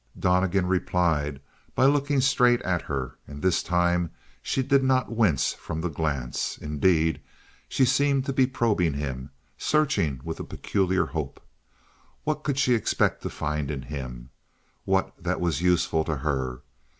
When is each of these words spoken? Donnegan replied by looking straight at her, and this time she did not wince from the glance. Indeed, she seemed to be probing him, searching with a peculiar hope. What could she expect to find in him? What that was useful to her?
Donnegan 0.17 0.65
replied 0.65 1.41
by 1.75 1.85
looking 1.85 2.21
straight 2.21 2.59
at 2.63 2.81
her, 2.81 3.19
and 3.27 3.43
this 3.43 3.61
time 3.61 4.09
she 4.41 4.63
did 4.63 4.83
not 4.83 5.11
wince 5.15 5.53
from 5.53 5.81
the 5.81 5.91
glance. 5.91 6.57
Indeed, 6.57 7.21
she 7.69 7.85
seemed 7.85 8.25
to 8.25 8.33
be 8.33 8.47
probing 8.47 8.93
him, 8.93 9.29
searching 9.59 10.19
with 10.23 10.39
a 10.39 10.43
peculiar 10.43 11.05
hope. 11.05 11.39
What 12.23 12.41
could 12.43 12.57
she 12.57 12.73
expect 12.73 13.21
to 13.21 13.29
find 13.29 13.69
in 13.69 13.83
him? 13.83 14.31
What 14.85 15.13
that 15.23 15.39
was 15.39 15.61
useful 15.61 16.03
to 16.05 16.15
her? 16.17 16.63